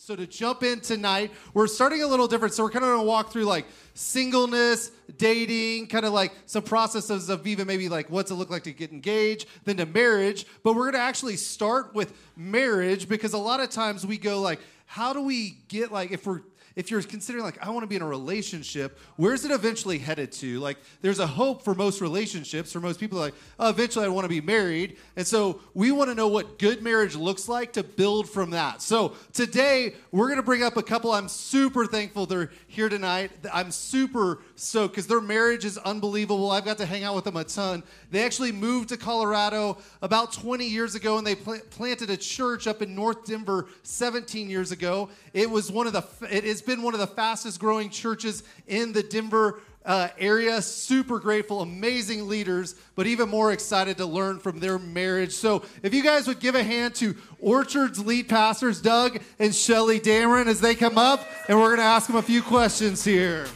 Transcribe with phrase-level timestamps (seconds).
[0.00, 2.54] So to jump in tonight, we're starting a little different.
[2.54, 6.62] So we're kind of going to walk through like singleness, dating, kind of like some
[6.62, 10.46] processes of even maybe like what's it look like to get engaged, then to marriage.
[10.62, 14.40] But we're going to actually start with marriage because a lot of times we go
[14.40, 16.42] like, how do we get like if we're
[16.78, 20.30] if you're considering like I want to be in a relationship, where's it eventually headed
[20.34, 20.60] to?
[20.60, 24.26] Like there's a hope for most relationships, for most people like, oh, eventually I want
[24.26, 24.96] to be married.
[25.16, 28.80] And so we want to know what good marriage looks like to build from that.
[28.80, 33.32] So today we're going to bring up a couple I'm super thankful they're here tonight.
[33.52, 36.52] I'm super stoked because their marriage is unbelievable.
[36.52, 37.82] I've got to hang out with them a ton.
[38.12, 42.68] They actually moved to Colorado about 20 years ago and they pl- planted a church
[42.68, 45.08] up in North Denver 17 years ago.
[45.32, 48.92] It was one of the it has been one of the fastest growing churches in
[48.92, 50.60] the Denver uh, area.
[50.60, 55.32] Super grateful, amazing leaders, but even more excited to learn from their marriage.
[55.32, 59.98] So, if you guys would give a hand to Orchard's lead pastors, Doug and Shellie
[59.98, 63.46] Dameron, as they come up, and we're going to ask them a few questions here.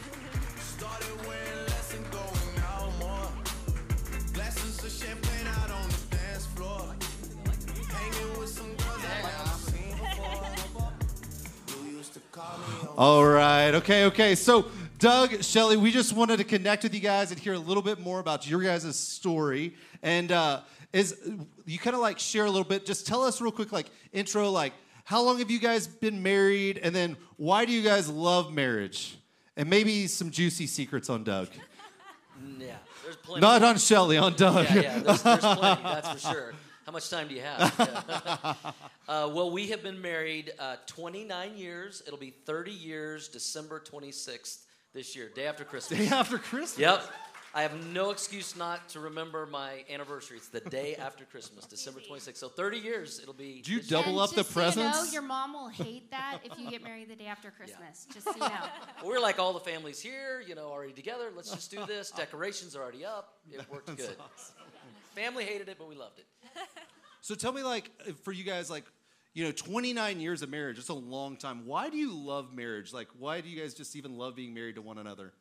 [12.97, 13.71] All right.
[13.75, 14.05] Okay.
[14.05, 14.35] Okay.
[14.35, 14.65] So,
[14.99, 17.99] Doug, Shellie, we just wanted to connect with you guys and hear a little bit
[17.99, 19.75] more about your guys' story.
[20.01, 21.17] And uh, is
[21.65, 22.85] you kind of like share a little bit?
[22.85, 24.73] Just tell us real quick, like intro, like
[25.05, 29.17] how long have you guys been married, and then why do you guys love marriage?
[29.57, 31.49] And maybe some juicy secrets on Doug.
[32.59, 33.41] Yeah, there's plenty.
[33.41, 34.65] Not on Shellie, on Doug.
[34.65, 35.83] Yeah, yeah, there's, there's plenty.
[35.83, 36.53] That's for sure.
[36.85, 37.73] How much time do you have?
[37.79, 38.53] Yeah.
[39.07, 42.03] uh, well, we have been married uh, 29 years.
[42.05, 45.99] It'll be 30 years, December 26th this year, day after Christmas.
[45.99, 46.79] Day after Christmas.
[46.79, 47.03] Yep.
[47.55, 50.37] I have no excuse not to remember my anniversary.
[50.37, 52.37] It's the day after Christmas, December 26th.
[52.37, 53.61] So 30 years, it'll be.
[53.61, 55.13] Do you double up the just so you know, presents?
[55.13, 58.07] your mom will hate that if you get married the day after Christmas.
[58.11, 58.49] Just so you know.
[59.05, 61.29] We're like all the families here, you know, already together.
[61.35, 62.09] Let's just do this.
[62.09, 63.35] Decorations are already up.
[63.51, 64.15] It worked good.
[65.15, 66.25] Family hated it, but we loved it.
[67.21, 67.89] So tell me, like,
[68.23, 68.83] for you guys, like,
[69.33, 71.65] you know, 29 years of marriage, it's a long time.
[71.65, 72.91] Why do you love marriage?
[72.91, 75.31] Like, why do you guys just even love being married to one another?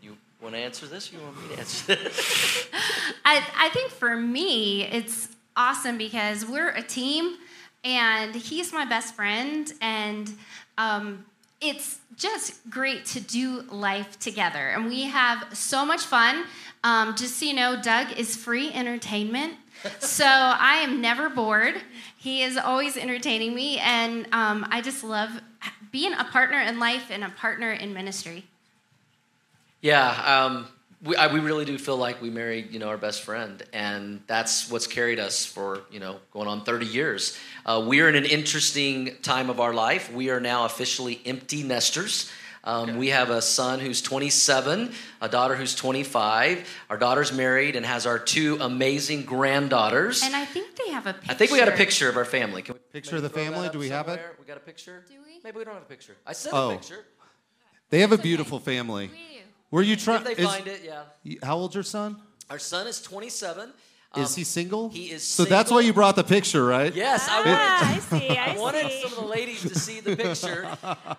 [0.00, 1.12] You want to answer this?
[1.12, 2.68] You want me to answer this?
[3.24, 7.38] I, I think for me, it's awesome because we're a team
[7.82, 9.72] and he's my best friend.
[9.80, 10.32] And
[10.78, 11.26] um,
[11.60, 14.68] it's just great to do life together.
[14.68, 16.44] And we have so much fun.
[16.84, 19.54] Um, just so you know, Doug is free entertainment.
[19.98, 21.74] So I am never bored.
[22.16, 23.78] He is always entertaining me.
[23.78, 25.30] And um, I just love
[25.90, 28.44] being a partner in life and a partner in ministry.
[29.80, 30.66] Yeah, um,
[31.06, 34.20] we, I, we really do feel like we married, you know, our best friend, and
[34.26, 37.36] that's what's carried us for, you know, going on 30 years.
[37.64, 40.12] Uh, we are in an interesting time of our life.
[40.12, 42.30] We are now officially empty nesters.
[42.64, 46.68] Um, We have a son who's 27, a daughter who's 25.
[46.90, 50.24] Our daughter's married and has our two amazing granddaughters.
[50.24, 51.30] And I think they have a picture.
[51.30, 52.62] I think we got a picture of our family.
[52.62, 53.68] Can we Picture of the throw that family?
[53.68, 54.20] Do we have it?
[54.40, 55.04] We got a picture?
[55.08, 55.40] Do we?
[55.44, 56.16] Maybe we don't have a picture.
[56.26, 56.70] I said Oh.
[56.70, 57.04] a picture.
[57.90, 59.06] They have a beautiful family.
[59.12, 59.45] We do.
[59.70, 60.24] Were you trying?
[60.24, 61.34] If they find it, yeah.
[61.42, 62.16] How old's your son?
[62.48, 63.72] Our son is 27.
[64.16, 64.88] Is Um, he single?
[64.88, 66.94] he is So that's why you brought the picture, right?
[66.94, 67.52] Yes, I wanted.
[67.58, 68.28] Ah, I see.
[68.38, 69.02] I, I wanted see.
[69.02, 70.66] some of the ladies to see the picture.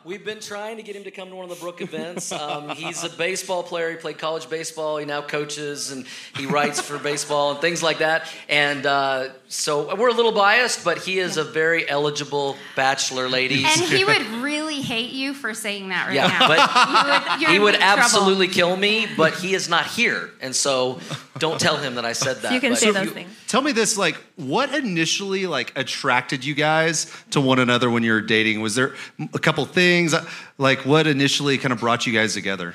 [0.03, 2.31] We've been trying to get him to come to one of the Brook events.
[2.31, 3.91] Um, he's a baseball player.
[3.91, 4.97] He played college baseball.
[4.97, 6.05] He now coaches and
[6.37, 8.31] he writes for baseball and things like that.
[8.49, 13.65] And uh, so we're a little biased, but he is a very eligible bachelor, ladies.
[13.65, 16.47] And he would really hate you for saying that right yeah, now.
[16.47, 18.01] but You would, he would big trouble.
[18.01, 19.05] absolutely kill me.
[19.15, 20.99] But he is not here, and so
[21.37, 22.53] don't tell him that I said that.
[22.53, 23.31] You can But say if those you- things.
[23.47, 28.11] Tell me this, like, what initially like attracted you guys to one another when you
[28.11, 28.61] were dating?
[28.61, 28.95] Was there
[29.33, 30.13] a couple things
[30.57, 32.73] like what initially kind of brought you guys together?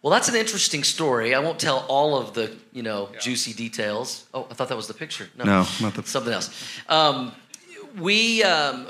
[0.00, 1.32] Well, that's an interesting story.
[1.34, 4.24] I won't tell all of the, you know, juicy details.
[4.34, 5.28] Oh, I thought that was the picture.
[5.38, 6.50] No, not the- something else.
[6.88, 7.32] Um,
[7.98, 8.88] we, um,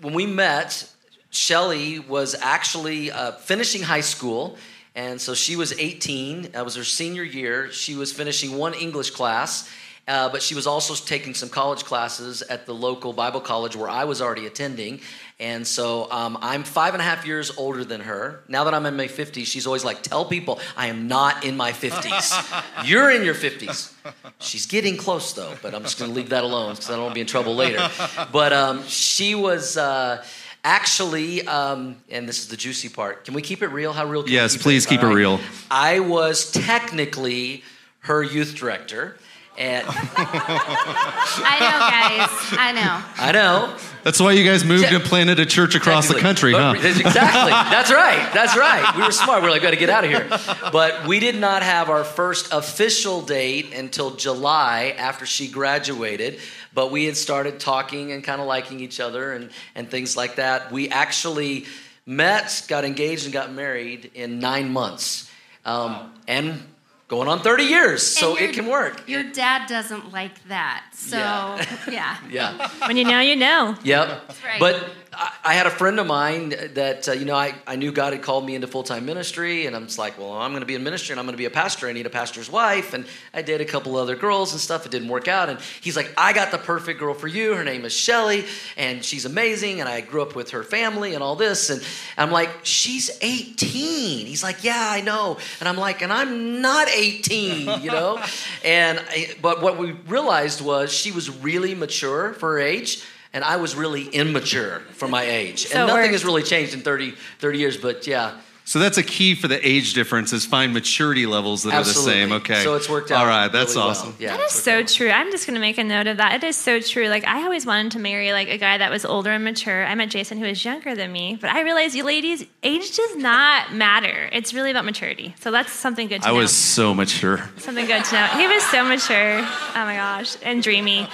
[0.00, 0.88] when we met,
[1.30, 4.56] Shellie was actually uh, finishing high school,
[4.94, 6.52] and so she was 18.
[6.52, 7.70] That was her senior year.
[7.72, 9.68] She was finishing one English class.
[10.06, 13.88] Uh, but she was also taking some college classes at the local Bible college where
[13.88, 15.00] I was already attending.
[15.40, 18.44] And so um, I'm five and a half years older than her.
[18.46, 21.56] Now that I'm in my 50s, she's always like, Tell people I am not in
[21.56, 22.64] my 50s.
[22.84, 23.94] You're in your 50s.
[24.40, 27.04] She's getting close though, but I'm just going to leave that alone because I don't
[27.04, 27.88] want to be in trouble later.
[28.30, 29.76] But um, she was.
[29.76, 30.24] Uh,
[30.66, 33.26] Actually, um, and this is the juicy part.
[33.26, 33.92] Can we keep it real?
[33.92, 34.22] How real?
[34.22, 35.38] Can Yes, keep please keep All it real.
[35.70, 37.62] I was technically
[37.98, 39.18] her youth director,
[39.56, 42.58] And I know, guys.
[42.58, 43.02] I know.
[43.24, 43.76] I know.
[44.02, 44.96] That's why you guys moved Yeah.
[44.96, 46.90] and planted a church across the country, Technically.
[46.90, 46.96] huh?
[46.96, 47.50] But- Exactly.
[47.74, 48.30] That's right.
[48.34, 48.96] That's right.
[48.96, 49.42] We were smart.
[49.42, 50.28] We were like, got to get out of here.
[50.72, 56.40] But we did not have our first official date until July after she graduated.
[56.74, 60.36] But we had started talking and kind of liking each other and, and things like
[60.36, 60.72] that.
[60.72, 61.66] We actually
[62.06, 65.30] met, got engaged, and got married in nine months.
[65.64, 66.60] Um, And
[67.08, 68.02] going on 30 years.
[68.06, 69.08] So your- it can work.
[69.08, 70.84] Your dad doesn't like that.
[70.94, 71.66] So, Yeah.
[71.90, 72.16] yeah.
[72.30, 72.68] Yeah.
[72.86, 73.76] When you know, you know.
[73.84, 74.32] Yep.
[74.44, 74.58] right.
[74.58, 77.92] But I, I had a friend of mine that, uh, you know, I, I knew
[77.92, 80.62] God had called me into full time ministry, and I'm just like, well, I'm going
[80.62, 81.86] to be in ministry and I'm going to be a pastor.
[81.88, 82.94] I need a pastor's wife.
[82.94, 84.86] And I dated a couple other girls and stuff.
[84.86, 85.48] It didn't work out.
[85.50, 87.54] And he's like, I got the perfect girl for you.
[87.54, 88.46] Her name is Shellie,
[88.76, 89.80] and she's amazing.
[89.80, 91.68] And I grew up with her family and all this.
[91.70, 91.82] And
[92.16, 94.26] I'm like, she's 18.
[94.26, 95.36] He's like, yeah, I know.
[95.60, 98.22] And I'm like, and I'm not 18, you know?
[98.64, 103.04] and I, but what we realized was she was really mature for her age
[103.34, 105.66] and I was really immature for my age.
[105.66, 108.38] So and nothing has really changed in 30, 30 years, but yeah.
[108.66, 112.12] So that's a key for the age difference is find maturity levels that Absolutely.
[112.12, 112.32] are the same.
[112.40, 112.62] Okay.
[112.64, 113.20] So it's worked out.
[113.20, 113.90] All right, that's really well.
[113.90, 114.16] awesome.
[114.18, 114.88] Yeah, That is so out.
[114.88, 115.10] true.
[115.10, 116.42] I'm just going to make a note of that.
[116.42, 117.08] It is so true.
[117.08, 119.84] Like, I always wanted to marry, like, a guy that was older and mature.
[119.84, 121.36] I met Jason, who was younger than me.
[121.38, 124.30] But I realized, you ladies, age does not matter.
[124.32, 125.34] It's really about maturity.
[125.40, 126.36] So that's something good to I know.
[126.36, 127.50] I was so mature.
[127.58, 128.26] Something good to know.
[128.28, 129.40] He was so mature.
[129.40, 131.06] Oh my gosh, and dreamy.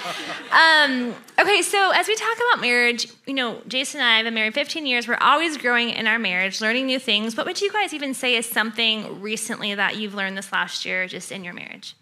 [0.51, 4.33] Um, okay, so as we talk about marriage, you know, Jason and I have been
[4.33, 5.07] married 15 years.
[5.07, 7.35] We're always growing in our marriage, learning new things.
[7.41, 11.07] What would you guys even say is something recently that you've learned this last year
[11.07, 11.95] just in your marriage?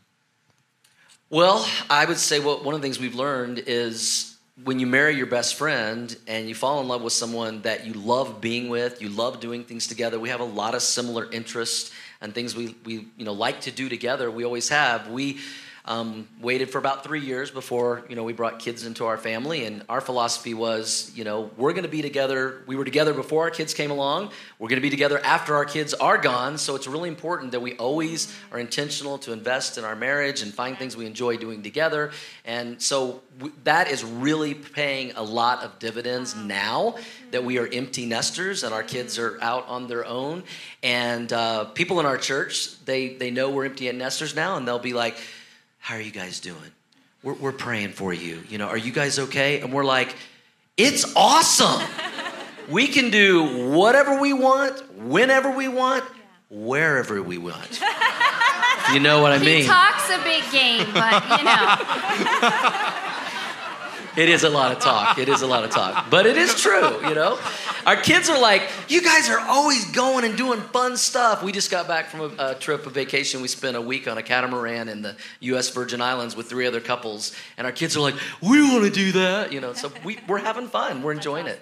[1.29, 5.15] Well, I would say what one of the things we've learned is when you marry
[5.15, 9.01] your best friend and you fall in love with someone that you love being with,
[9.01, 10.19] you love doing things together.
[10.19, 13.71] We have a lot of similar interests and things we, we you know like to
[13.71, 14.29] do together.
[14.29, 15.07] We always have.
[15.07, 15.37] We
[15.89, 19.65] um, waited for about three years before you know we brought kids into our family,
[19.65, 22.61] and our philosophy was you know we're going to be together.
[22.67, 24.29] We were together before our kids came along.
[24.59, 26.59] We're going to be together after our kids are gone.
[26.59, 30.53] So it's really important that we always are intentional to invest in our marriage and
[30.53, 32.11] find things we enjoy doing together.
[32.45, 36.97] And so w- that is really paying a lot of dividends now
[37.31, 40.43] that we are empty nesters and our kids are out on their own.
[40.83, 44.77] And uh, people in our church they they know we're empty nesters now, and they'll
[44.77, 45.17] be like
[45.89, 46.71] how are you guys doing?
[47.23, 48.43] We're, we're praying for you.
[48.47, 49.59] You know, are you guys okay?
[49.59, 50.15] And we're like,
[50.77, 51.81] it's awesome.
[52.69, 56.03] we can do whatever we want, whenever we want,
[56.51, 57.81] wherever we want.
[58.93, 59.65] you know what I He mean?
[59.65, 61.75] talks a big game, but you know.
[64.19, 65.17] It is a lot of talk.
[65.17, 66.09] It is a lot of talk.
[66.09, 67.39] But it is true, you know?
[67.85, 71.41] Our kids are like, you guys are always going and doing fun stuff.
[71.41, 73.41] We just got back from a, a trip, a vacation.
[73.41, 75.69] We spent a week on a catamaran in the U.S.
[75.69, 77.33] Virgin Islands with three other couples.
[77.57, 79.71] And our kids are like, we want to do that, you know?
[79.71, 81.01] So we, we're having fun.
[81.01, 81.61] We're enjoying it.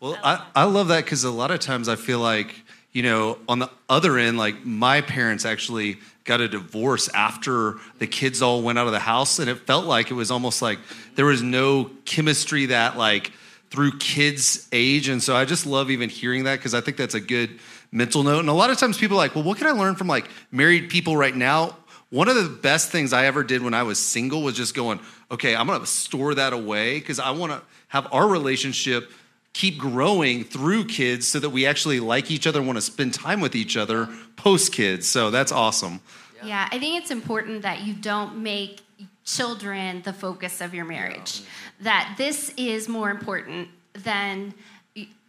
[0.00, 2.54] Well, I, I love that because a lot of times I feel like,
[2.92, 8.06] you know, on the other end, like my parents actually got a divorce after the
[8.06, 9.38] kids all went out of the house.
[9.38, 10.78] And it felt like it was almost like
[11.14, 13.32] there was no chemistry that, like,
[13.70, 15.08] through kids' age.
[15.08, 17.58] And so I just love even hearing that because I think that's a good
[17.92, 18.40] mental note.
[18.40, 20.28] And a lot of times people are like, well, what can I learn from like
[20.50, 21.76] married people right now?
[22.10, 24.98] One of the best things I ever did when I was single was just going,
[25.30, 29.10] okay, I'm gonna store that away because I wanna have our relationship
[29.52, 33.40] keep growing through kids so that we actually like each other and wanna spend time
[33.40, 35.08] with each other post kids.
[35.08, 36.00] So that's awesome.
[36.42, 38.80] Yeah, I think it's important that you don't make
[39.24, 41.40] children the focus of your marriage.
[41.40, 41.84] Mm-hmm.
[41.84, 44.54] That this is more important than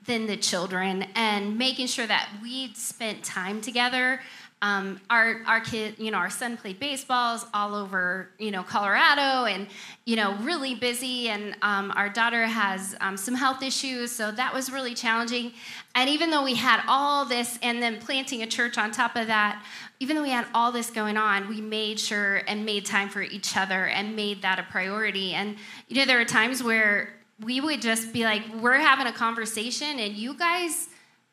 [0.08, 4.20] than the children, and making sure that we spent time together.
[4.64, 9.46] Um, our our kid, you know, our son played baseballs all over, you know, Colorado,
[9.46, 9.66] and
[10.06, 11.30] you know, really busy.
[11.30, 15.54] And um, our daughter has um, some health issues, so that was really challenging.
[15.96, 19.26] And even though we had all this, and then planting a church on top of
[19.28, 19.66] that,
[20.00, 23.24] even though we had all this going on, we made sure and made time for
[23.24, 25.34] each other and made that a priority.
[25.34, 25.56] And
[25.88, 27.14] you know, there are times where
[27.44, 30.88] we would just be like, we're having a conversation, and you guys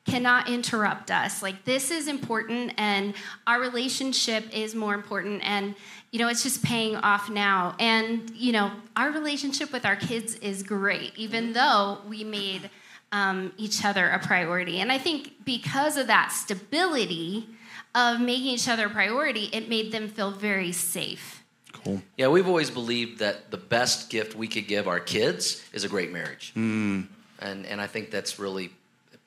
[0.08, 1.42] cannot interrupt us.
[1.42, 3.14] Like, this is important, and
[3.46, 5.42] our relationship is more important.
[5.44, 5.74] And,
[6.10, 7.76] you know, it's just paying off now.
[7.78, 12.70] And, you know, our relationship with our kids is great, even though we made
[13.12, 14.80] um, each other a priority.
[14.80, 17.48] And I think because of that stability
[17.94, 21.44] of making each other a priority, it made them feel very safe.
[21.72, 22.02] Cool.
[22.16, 25.88] Yeah, we've always believed that the best gift we could give our kids is a
[25.88, 26.52] great marriage.
[26.54, 27.02] Hmm.
[27.40, 28.70] And, and I think that's really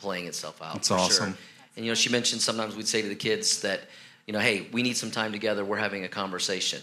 [0.01, 0.73] playing itself out.
[0.73, 1.27] That's for awesome.
[1.33, 1.37] Sure.
[1.75, 3.81] And, you know, she mentioned sometimes we'd say to the kids that,
[4.27, 5.63] you know, hey, we need some time together.
[5.63, 6.81] We're having a conversation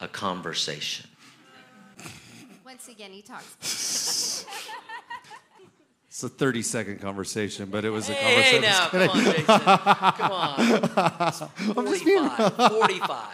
[0.00, 1.08] a conversation.
[2.64, 4.44] Once again, he talks.
[6.14, 8.62] It's a 30 second conversation, but it was a Hey, conversation.
[8.62, 9.44] now, come on, Jason.
[10.14, 10.30] Come
[11.74, 11.74] on.
[11.74, 12.54] 45.
[12.54, 13.26] 45.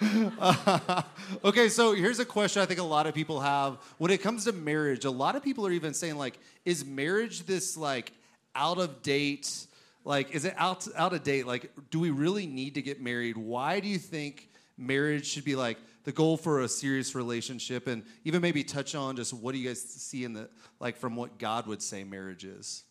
[0.00, 1.04] Come on.
[1.44, 3.76] Okay, so here's a question I think a lot of people have.
[3.98, 7.44] When it comes to marriage, a lot of people are even saying, like, is marriage
[7.44, 8.12] this, like,
[8.54, 9.66] out of date?
[10.04, 11.46] Like, is it out, out of date?
[11.46, 13.36] Like, do we really need to get married?
[13.36, 17.86] Why do you think marriage should be, like, the goal for a serious relationship?
[17.86, 21.16] And even maybe touch on just what do you guys see in the, like, from
[21.16, 22.84] what God would say marriage is?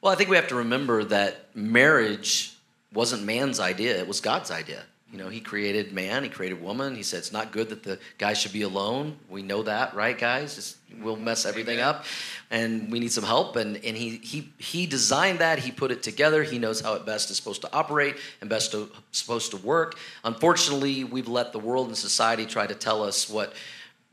[0.00, 2.56] Well, I think we have to remember that marriage
[2.92, 4.84] wasn't man's idea, it was God's idea.
[5.12, 6.96] You know, he created man, he created woman.
[6.96, 9.16] He said it's not good that the guy should be alone.
[9.28, 10.58] We know that, right, guys?
[10.58, 12.04] It's, we'll mess everything up
[12.50, 13.54] and we need some help.
[13.54, 16.42] And, and he, he, he designed that, he put it together.
[16.42, 19.96] He knows how it best is supposed to operate and best to, supposed to work.
[20.24, 23.52] Unfortunately, we've let the world and society try to tell us what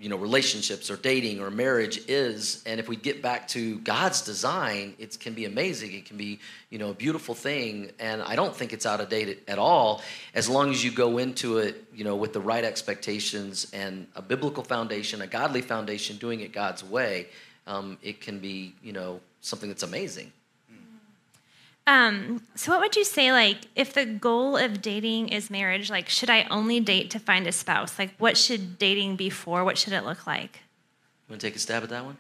[0.04, 4.22] you know relationships or dating or marriage is and if we get back to god's
[4.22, 5.94] design it can be amazing.
[5.94, 7.92] It can be you know a beautiful thing.
[8.00, 10.02] And i don't think it's out of date at all
[10.36, 14.22] as long as you go into it you know with the right expectations and a
[14.22, 17.28] biblical foundation a godly foundation doing it god's way
[17.66, 20.34] um, it can be you know something that's amazing
[21.86, 26.08] Um, so what would you say like if the goal of dating is marriage, like
[26.08, 28.00] should I only date to find a spouse?
[28.00, 29.64] Like what should dating be for?
[29.64, 30.62] What should it look like?
[31.28, 32.18] you want to take a stab at that one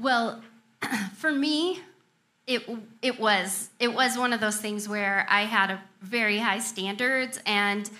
[0.00, 0.42] Well,
[1.16, 1.80] for me,
[2.46, 2.68] it
[3.02, 7.40] it was it was one of those things where I had a very high standards,
[7.44, 7.90] and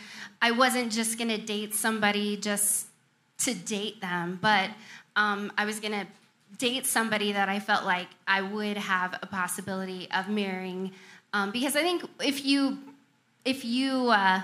[0.41, 2.87] I wasn't just gonna date somebody just
[3.39, 4.71] to date them, but
[5.17, 6.07] um, I was gonna
[6.59, 10.93] date somebody that I felt like I would have a possibility of marrying,
[11.33, 12.79] um, because I think if you
[13.45, 14.41] if you uh,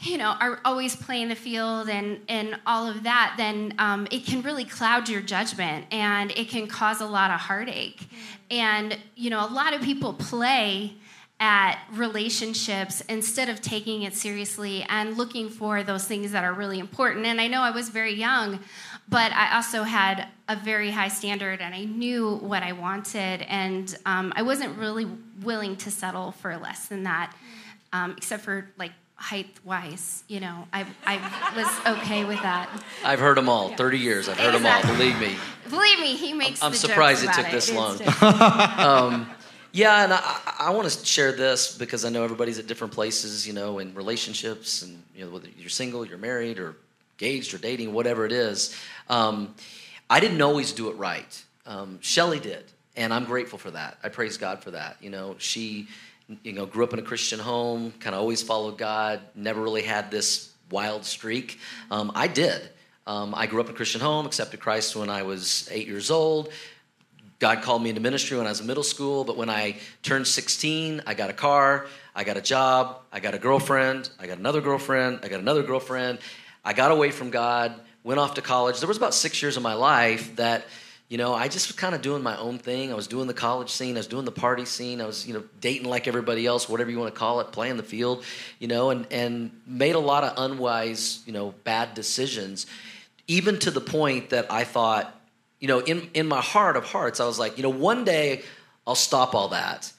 [0.00, 4.26] you know, are always playing the field and, and all of that, then um, it
[4.26, 8.06] can really cloud your judgment and it can cause a lot of heartache.
[8.50, 10.96] And, you know, a lot of people play
[11.40, 16.78] at relationships instead of taking it seriously and looking for those things that are really
[16.78, 17.26] important.
[17.26, 18.60] And I know I was very young,
[19.08, 23.42] but I also had a very high standard and I knew what I wanted.
[23.42, 25.06] And um, I wasn't really
[25.42, 27.34] willing to settle for less than that,
[27.92, 30.24] um, except for like height wise.
[30.28, 31.16] You know, I, I
[31.56, 32.68] was okay with that.
[33.04, 35.34] i've heard them all 30 years i've heard them all believe me
[35.70, 37.98] Believe me, he makes I'm the surprised it took about this long.
[37.98, 39.26] just-
[39.72, 43.46] Yeah, and I, I want to share this because I know everybody's at different places,
[43.46, 46.76] you know, in relationships, and you know whether you're single, you're married, or
[47.18, 48.76] engaged, or dating, whatever it is.
[49.08, 49.54] Um,
[50.08, 51.44] I didn't always do it right.
[51.64, 53.98] Um, Shellie did, and I'm grateful for that.
[54.02, 54.98] I praise God for that.
[55.00, 55.88] You know, she,
[56.42, 59.82] you know, grew up in a Christian home, kind of always followed God, never really
[59.82, 61.58] had this wild streak.
[61.90, 62.68] Um, I did.
[63.06, 66.10] Um, I grew up in a Christian home, accepted Christ when I was eight years
[66.10, 66.50] old.
[67.38, 70.26] God called me into ministry when I was in middle school, but when I turned
[70.26, 74.38] 16, I got a car, I got a job, I got a girlfriend, I got
[74.38, 76.18] another girlfriend, I got another girlfriend.
[76.66, 78.80] I got away from God, went off to college.
[78.80, 80.64] There was about six years of my life that,
[81.08, 82.90] you know, I just was kind of doing my own thing.
[82.90, 85.32] I was doing the college scene, I was doing the party scene, I was, you
[85.32, 88.24] know, dating like everybody else, whatever you want to call it, playing the field,
[88.58, 92.66] you know, and, and made a lot of unwise, you know, bad decisions,
[93.28, 95.14] even to the point that I thought,
[95.60, 98.42] you know, in, in my heart of hearts, I was like, you know, one day
[98.88, 99.92] I'll stop all that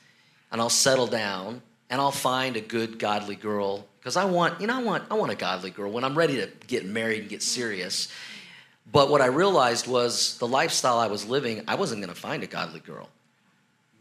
[0.51, 4.67] and I'll settle down and I'll find a good godly girl because I want, you
[4.67, 7.29] know, I want, I want a godly girl when I'm ready to get married and
[7.29, 8.07] get serious.
[8.89, 12.41] But what I realized was the lifestyle I was living, I wasn't going to find
[12.43, 13.09] a godly girl.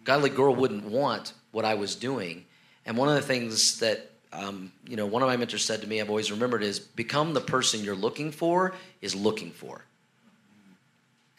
[0.05, 2.45] Godly girl wouldn't want what I was doing.
[2.85, 5.88] And one of the things that, um, you know, one of my mentors said to
[5.88, 9.83] me, I've always remembered is become the person you're looking for is looking for.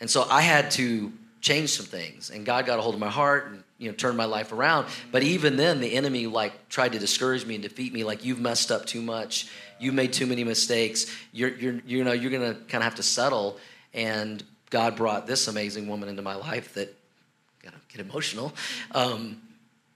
[0.02, 3.10] And so I had to change some things, and God got a hold of my
[3.10, 4.88] heart and you know turned my life around.
[5.12, 8.04] But even then, the enemy like tried to discourage me and defeat me.
[8.04, 11.06] Like you've messed up too much, you've made too many mistakes.
[11.32, 13.58] You're you're you know you're gonna kind of have to settle.
[13.94, 16.96] And God brought this amazing woman into my life that
[17.64, 18.54] gotta get emotional.
[18.92, 19.42] Um,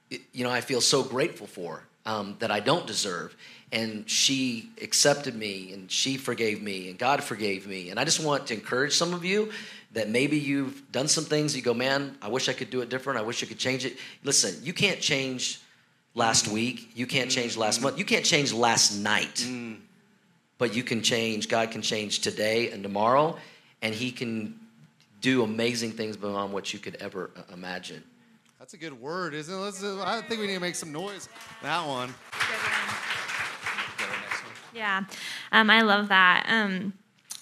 [0.10, 3.36] it- you know, I feel so grateful for um, that I don't deserve.
[3.72, 7.90] And she accepted me and she forgave me and God forgave me.
[7.90, 9.52] And I just want to encourage some of you
[9.94, 12.90] that maybe you've done some things you go, man, I wish I could do it
[12.90, 13.20] different.
[13.20, 13.98] I wish I could change it.
[14.24, 15.60] Listen, you can't change
[16.16, 16.92] last week.
[16.96, 17.98] You can't change last month.
[17.98, 19.46] You can't change last night.
[20.58, 23.38] But you can change, God can change today and tomorrow.
[23.82, 24.60] And He can
[25.20, 28.04] do amazing things beyond what you could ever uh, imagine.
[28.60, 29.58] That's a good word, isn't it?
[29.58, 31.30] Let's, I think we need to make some noise.
[31.64, 32.10] That one.
[32.10, 32.46] Go
[33.98, 34.54] to the next one.
[34.74, 35.04] Yeah,
[35.52, 36.46] um, I love that.
[36.48, 36.94] Um,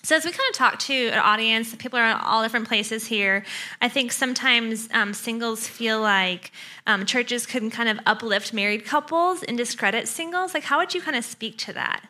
[0.02, 3.06] so as we kind of talk to an audience, people are in all different places
[3.08, 3.44] here.
[3.82, 6.52] I think sometimes um, singles feel like
[6.88, 10.54] um, churches can kind of uplift married couples and discredit singles.
[10.54, 12.06] Like, how would you kind of speak to that?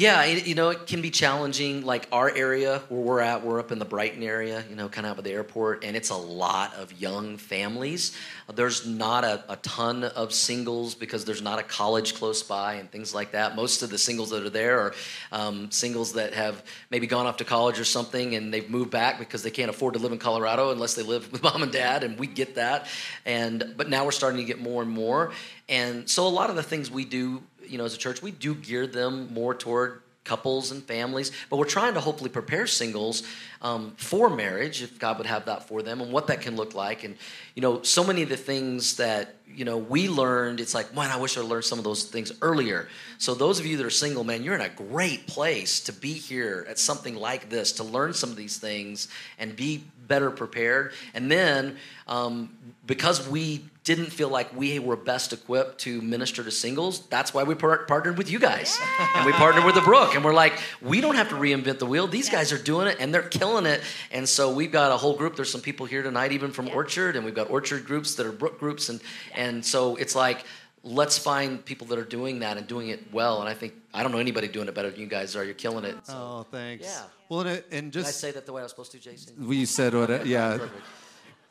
[0.00, 1.84] Yeah, you know, it can be challenging.
[1.84, 5.06] Like our area where we're at, we're up in the Brighton area, you know, kind
[5.06, 8.16] of out by the airport, and it's a lot of young families.
[8.50, 12.90] There's not a, a, ton of singles because there's not a college close by and
[12.90, 13.56] things like that.
[13.56, 14.94] Most of the singles that are there are
[15.32, 19.18] um, singles that have maybe gone off to college or something and they've moved back
[19.18, 22.04] because they can't afford to live in Colorado unless they live with mom and dad,
[22.04, 22.86] and we get that.
[23.26, 25.32] And but now we're starting to get more and more.
[25.68, 28.30] And so a lot of the things we do you know, as a church, we
[28.30, 33.22] do gear them more toward couples and families, but we're trying to hopefully prepare singles
[33.62, 36.74] um, for marriage, if God would have that for them, and what that can look
[36.74, 37.04] like.
[37.04, 37.16] And
[37.54, 41.10] you know, so many of the things that you know we learned, it's like, man,
[41.10, 42.88] I wish I learned some of those things earlier.
[43.18, 46.12] So those of you that are single, man, you're in a great place to be
[46.12, 49.08] here at something like this to learn some of these things
[49.38, 50.92] and be better prepared.
[51.14, 56.50] And then um, because we didn't feel like we were best equipped to minister to
[56.52, 58.78] singles, that's why we par- partnered with you guys.
[58.78, 59.10] Yeah.
[59.16, 60.14] And we partnered with the Brook.
[60.14, 62.06] And we're like, we don't have to reinvent the wheel.
[62.06, 62.38] These yeah.
[62.38, 63.80] guys are doing it and they're killing it.
[64.12, 65.34] And so we've got a whole group.
[65.34, 66.74] There's some people here tonight, even from yeah.
[66.74, 68.90] Orchard, and we've got Orchard groups that are Brook groups.
[68.90, 69.00] And,
[69.34, 70.44] and so it's like,
[70.84, 73.40] let's find people that are doing that and doing it well.
[73.40, 75.42] And I think I don't know anybody doing it better than you guys are.
[75.42, 75.96] You're killing it.
[76.06, 76.14] So.
[76.14, 76.86] Oh, thanks.
[76.86, 77.02] Yeah.
[77.28, 79.34] Well, and, and just Did I say that the way I was supposed to, Jason.
[79.48, 80.26] We said what?
[80.26, 80.58] Yeah.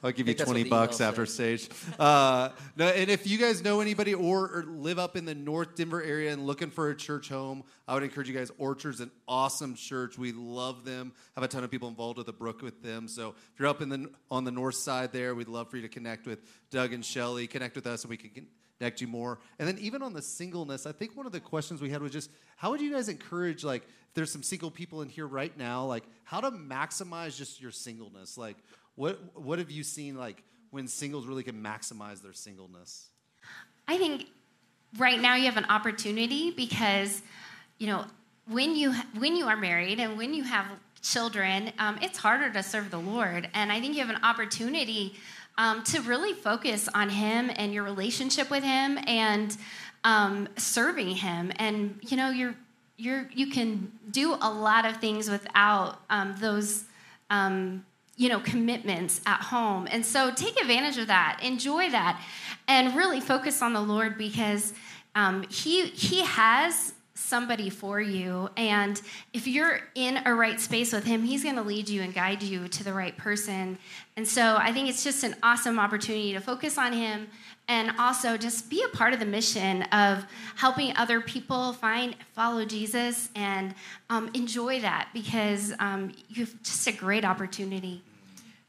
[0.01, 1.69] I'll give you 20 bucks after stage.
[1.99, 5.75] Uh, no, and if you guys know anybody or, or, live up in the North
[5.75, 8.51] Denver area and looking for a church home, I would encourage you guys.
[8.57, 10.17] Orchard's an awesome church.
[10.17, 11.11] We love them.
[11.35, 13.09] Have a ton of people involved with the Brook with them.
[13.09, 15.83] So if you're up in the on the north side there, we'd love for you
[15.83, 16.39] to connect with
[16.71, 17.49] Doug and Shellie.
[17.49, 18.47] Connect with us, and we can
[18.79, 19.39] connect you more.
[19.59, 22.13] And then even on the singleness, I think one of the questions we had was
[22.13, 25.55] just how would you guys encourage like if there's some single people in here right
[25.57, 28.57] now, like how to maximize just your singleness, like
[28.99, 33.07] what what have you seen like when singles really can maximize their singleness?
[33.87, 34.25] I think
[34.97, 37.21] right now you have an opportunity because
[37.77, 38.03] you know
[38.49, 40.65] when you when you are married and when you have
[41.01, 45.15] children, um, it's harder to serve the Lord, and I think you have an opportunity
[45.57, 49.55] um, to really focus on Him and your relationship with Him and
[50.03, 51.53] um, serving Him.
[51.55, 52.55] And you know you're
[52.97, 56.83] you're you can do a lot of things without um, those
[57.29, 57.85] um,
[58.19, 59.87] you know, commitments at home.
[59.89, 62.21] And so take advantage of that, enjoy that,
[62.67, 64.73] and really focus on the Lord because
[65.15, 68.49] um, he, he has somebody for you.
[68.57, 69.01] And
[69.31, 72.43] if you're in a right space with Him, He's going to lead you and guide
[72.43, 73.77] you to the right person.
[74.17, 77.27] And so I think it's just an awesome opportunity to focus on Him
[77.69, 80.25] and also just be a part of the mission of
[80.57, 83.75] helping other people find, follow Jesus, and
[84.09, 88.03] um, enjoy that because um, you have just a great opportunity.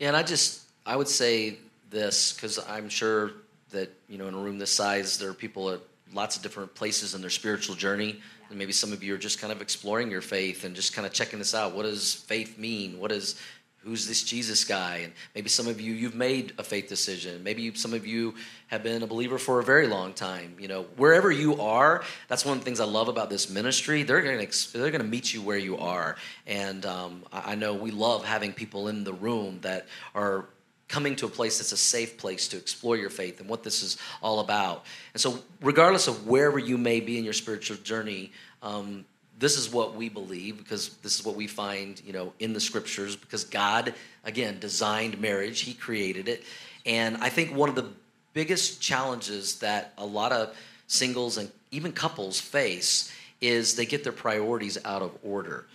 [0.00, 1.58] Yeah, and I just I would say
[1.90, 3.32] this because I'm sure
[3.70, 5.80] that you know in a room this size there are people at
[6.14, 8.18] lots of different places in their spiritual journey.
[8.48, 11.06] And maybe some of you are just kind of exploring your faith and just kind
[11.06, 11.74] of checking this out.
[11.74, 12.98] What does faith mean?
[12.98, 13.38] What is
[13.84, 14.98] who's this jesus guy?
[14.98, 17.42] And maybe some of you you've made a faith decision.
[17.42, 18.34] Maybe some of you
[18.68, 20.56] have been a believer for a very long time.
[20.58, 24.02] You know wherever you are that's one of the things i love about this ministry.
[24.02, 26.16] They're going to they're going to meet you where you are.
[26.46, 30.46] And um, I know we love having people in the room that are
[30.90, 33.82] coming to a place that's a safe place to explore your faith and what this
[33.82, 34.84] is all about.
[35.14, 39.04] And so, regardless of wherever you may be in your spiritual journey, um,
[39.40, 42.60] this is what we believe because this is what we find, you know, in the
[42.60, 43.16] scriptures.
[43.16, 46.44] Because God, again, designed marriage; He created it,
[46.86, 47.88] and I think one of the
[48.32, 54.12] biggest challenges that a lot of singles and even couples face is they get their
[54.12, 55.66] priorities out of order.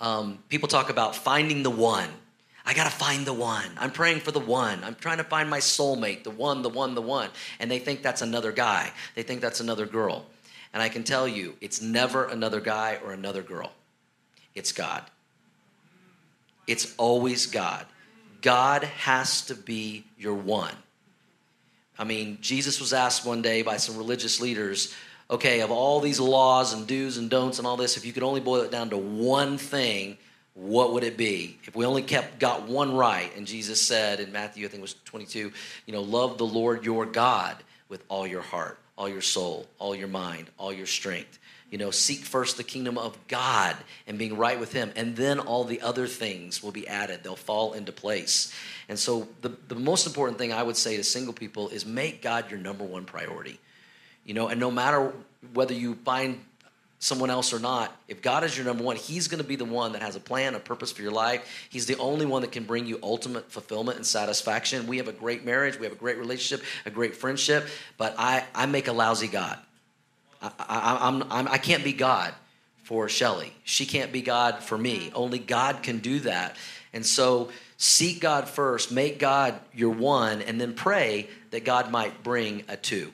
[0.00, 2.08] Um, people talk about finding the one
[2.66, 3.66] I got to find the one.
[3.76, 4.82] I'm praying for the one.
[4.84, 7.28] I'm trying to find my soulmate, the one, the one, the one.
[7.60, 8.90] And they think that's another guy.
[9.14, 10.24] They think that's another girl.
[10.74, 13.72] And I can tell you, it's never another guy or another girl.
[14.54, 15.02] It's God.
[16.66, 17.86] It's always God.
[18.42, 20.74] God has to be your one.
[21.98, 24.92] I mean, Jesus was asked one day by some religious leaders,
[25.30, 28.24] okay, of all these laws and do's and don'ts and all this, if you could
[28.24, 30.18] only boil it down to one thing,
[30.54, 34.30] what would it be if we only kept got one right and jesus said in
[34.30, 35.52] matthew i think it was 22
[35.84, 37.56] you know love the lord your god
[37.88, 41.38] with all your heart all your soul all your mind all your strength.
[41.70, 43.76] You know seek first the kingdom of god
[44.06, 47.22] and being right with him and then all the other things will be added.
[47.22, 48.52] They'll fall into place.
[48.88, 52.22] And so the, the most important thing i would say to single people is make
[52.22, 53.58] god your number one priority.
[54.24, 55.12] You know and no matter
[55.52, 56.40] whether you find
[57.04, 59.64] someone else or not, if God is your number one, He's going to be the
[59.64, 61.68] one that has a plan, a purpose for your life.
[61.68, 64.86] He's the only one that can bring you ultimate fulfillment and satisfaction.
[64.86, 68.44] We have a great marriage, we have a great relationship, a great friendship, but I,
[68.54, 69.58] I make a lousy God.
[70.40, 72.32] I, I, I'm, I'm, I can't be God
[72.84, 73.52] for Shellie.
[73.64, 75.12] She can't be God for me.
[75.14, 76.56] Only God can do that.
[76.94, 82.22] And so seek God first, make God your one, and then pray that God might
[82.22, 83.12] bring a two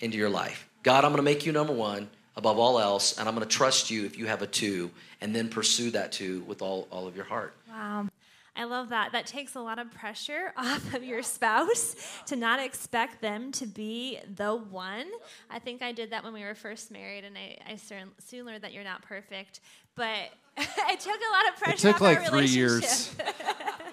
[0.00, 0.68] into your life.
[0.82, 3.54] God, I'm going to make you number one above all else, and I'm going to
[3.54, 7.08] trust you if you have a two, and then pursue that two with all, all
[7.08, 7.54] of your heart.
[7.68, 8.06] Wow.
[8.54, 9.12] I love that.
[9.12, 11.96] That takes a lot of pressure off of your spouse
[12.26, 15.06] to not expect them to be the one.
[15.50, 18.62] I think I did that when we were first married, and I, I soon learned
[18.62, 19.60] that you're not perfect.
[19.96, 21.88] But it took a lot of pressure.
[21.88, 23.14] It took like three years.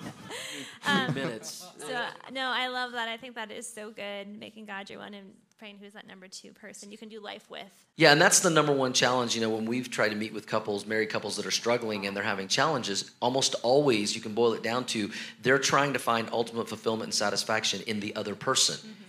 [0.85, 1.65] um, minutes.
[1.79, 3.09] So no, I love that.
[3.09, 6.27] I think that is so good, making God your one and praying who's that number
[6.27, 7.85] two person you can do life with.
[7.95, 9.35] Yeah, and that's the number one challenge.
[9.35, 12.15] You know, when we've tried to meet with couples, married couples that are struggling and
[12.15, 16.27] they're having challenges, almost always you can boil it down to they're trying to find
[16.31, 18.75] ultimate fulfillment and satisfaction in the other person.
[18.75, 19.01] Mm-hmm.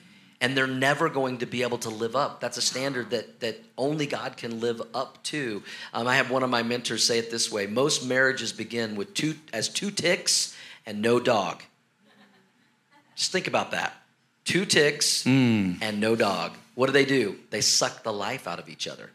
[0.43, 2.41] And they're never going to be able to live up.
[2.41, 5.63] That's a standard that, that only God can live up to.
[5.95, 9.15] Um, I have one of my mentors say it this way: most marriages begin with
[9.15, 10.55] two as two ticks
[10.85, 11.63] and no dog.
[13.15, 13.95] Just think about that
[14.47, 15.77] two ticks mm.
[15.83, 16.53] and no dog.
[16.75, 17.37] What do they do?
[17.51, 19.11] They suck the life out of each other.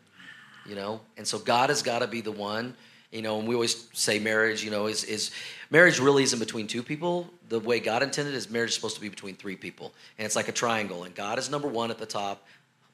[0.68, 1.02] You know?
[1.18, 2.76] And so God has got to be the one,
[3.12, 5.32] you know, and we always say marriage, you know, is is
[5.72, 7.28] marriage really isn't between two people.
[7.50, 9.94] The way God intended is marriage is supposed to be between three people.
[10.18, 11.04] And it's like a triangle.
[11.04, 12.46] And God is number one at the top,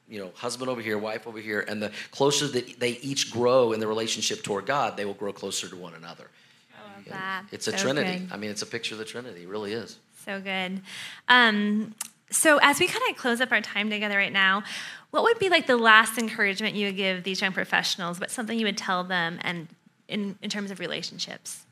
[0.08, 3.72] you know, husband over here, wife over here, and the closer that they each grow
[3.72, 6.28] in the relationship toward God, they will grow closer to one another.
[6.74, 7.44] I love that.
[7.52, 8.20] It's a so trinity.
[8.20, 8.32] Good.
[8.32, 9.42] I mean, it's a picture of the Trinity.
[9.42, 9.98] It really is.
[10.24, 10.82] So good.
[11.28, 11.94] Um,
[12.30, 14.62] so, as we kind of close up our time together right now,
[15.10, 18.20] what would be like the last encouragement you would give these young professionals?
[18.20, 19.68] What's something you would tell them and
[20.08, 21.64] in, in terms of relationships?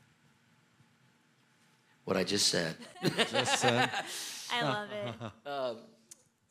[2.04, 2.76] What I just said.
[3.30, 3.90] just said.
[4.52, 5.14] I love it.
[5.50, 5.76] Um,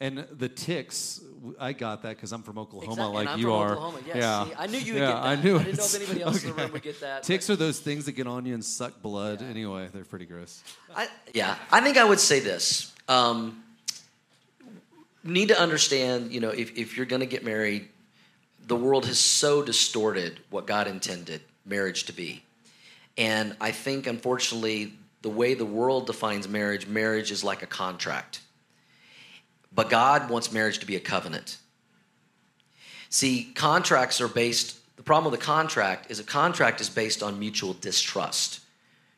[0.01, 1.21] and the ticks,
[1.57, 3.15] I got that because I'm from Oklahoma, exactly.
[3.15, 3.71] like I'm you are.
[3.71, 3.99] Oklahoma.
[4.05, 4.15] Yes.
[4.17, 5.25] Yeah, See, I knew you would yeah, get that.
[5.25, 5.55] I knew.
[5.55, 6.49] I didn't know if anybody else okay.
[6.49, 7.23] in the room would get that.
[7.23, 7.53] Ticks but.
[7.53, 9.41] are those things that get on you and suck blood.
[9.41, 9.47] Yeah.
[9.47, 10.61] Anyway, they're pretty gross.
[10.93, 12.93] I, yeah, I think I would say this.
[13.07, 13.63] Um,
[15.31, 17.89] need to understand, you know, if, if you're going to get married,
[18.67, 22.43] the world has so distorted what God intended marriage to be.
[23.17, 28.41] And I think, unfortunately, the way the world defines marriage, marriage is like a contract.
[29.73, 31.57] But God wants marriage to be a covenant.
[33.09, 37.39] See, contracts are based, the problem with a contract is a contract is based on
[37.39, 38.59] mutual distrust.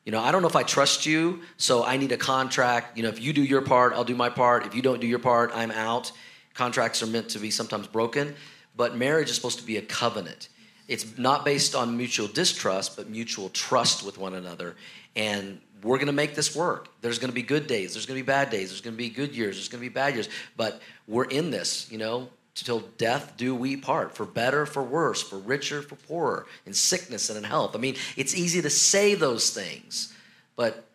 [0.07, 2.95] You know, I don't know if I trust you, so I need a contract.
[2.95, 4.65] You know, if you do your part, I'll do my part.
[4.65, 6.13] If you don't do your part, I'm out.
[6.53, 8.33] Contracts are meant to be sometimes broken,
[8.77, 10.47] but marriage is supposed to be a covenant.
[10.87, 14.77] It's not based on mutual distrust, but mutual trust with one another.
[15.17, 16.87] And we're going to make this work.
[17.01, 18.97] There's going to be good days, there's going to be bad days, there's going to
[18.97, 22.29] be good years, there's going to be bad years, but we're in this, you know,
[22.65, 27.29] till death do we part for better for worse for richer for poorer in sickness
[27.29, 27.75] and in health.
[27.75, 30.13] I mean it's easy to say those things
[30.55, 30.85] but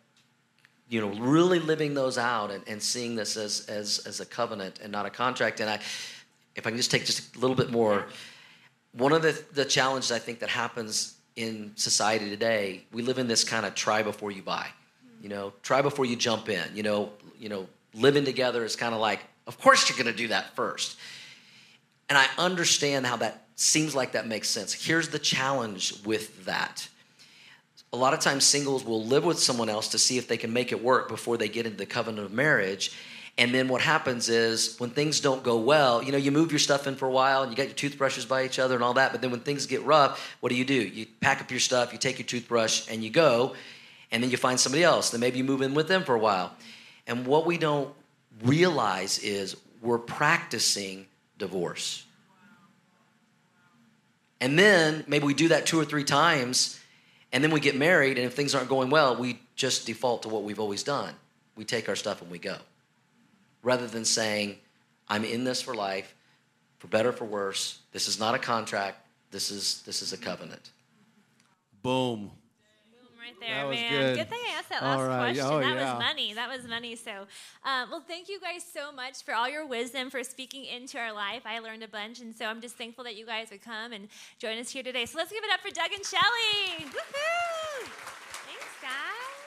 [0.89, 4.79] you know really living those out and, and seeing this as, as as a covenant
[4.81, 5.59] and not a contract.
[5.59, 5.79] And i
[6.55, 8.05] if i can just take just a little bit more
[8.91, 13.27] one of the, the challenges i think that happens in society today we live in
[13.27, 14.67] this kind of try before you buy.
[15.21, 16.63] You know try before you jump in.
[16.75, 20.17] You know you know living together is kind of like of course you're going to
[20.17, 20.97] do that first
[22.13, 24.71] and I understand how that seems like that makes sense.
[24.71, 26.87] Here's the challenge with that.
[27.91, 30.53] A lot of times, singles will live with someone else to see if they can
[30.53, 32.95] make it work before they get into the covenant of marriage.
[33.39, 36.59] And then what happens is when things don't go well, you know, you move your
[36.59, 38.93] stuff in for a while and you got your toothbrushes by each other and all
[38.93, 39.11] that.
[39.11, 40.75] But then when things get rough, what do you do?
[40.75, 43.55] You pack up your stuff, you take your toothbrush, and you go.
[44.11, 45.09] And then you find somebody else.
[45.09, 46.55] Then maybe you move in with them for a while.
[47.07, 47.91] And what we don't
[48.43, 52.05] realize is we're practicing divorce.
[54.39, 56.79] And then maybe we do that two or three times,
[57.31, 60.29] and then we get married, and if things aren't going well, we just default to
[60.29, 61.13] what we've always done.
[61.55, 62.57] We take our stuff and we go.
[63.61, 64.57] Rather than saying,
[65.07, 66.13] I'm in this for life,
[66.79, 67.79] for better for worse.
[67.93, 68.97] This is not a contract.
[69.31, 70.71] This is this is a covenant.
[71.81, 72.31] Boom
[73.23, 73.91] right there, that was man.
[73.91, 74.17] Good.
[74.17, 75.19] good thing I asked that last right.
[75.19, 75.45] question.
[75.45, 75.95] Oh, that yeah.
[75.95, 76.33] was money.
[76.33, 76.95] That was money.
[76.95, 77.11] So,
[77.63, 81.13] um, well, thank you guys so much for all your wisdom for speaking into our
[81.13, 81.43] life.
[81.45, 84.07] I learned a bunch, and so I'm just thankful that you guys would come and
[84.39, 85.05] join us here today.
[85.05, 86.85] So let's give it up for Doug and Shellie.
[86.85, 87.87] Woohoo!
[88.45, 89.42] Thanks, guys.